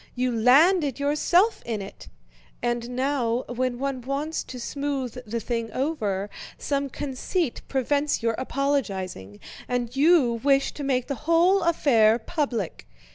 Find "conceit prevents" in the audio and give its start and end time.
6.89-8.23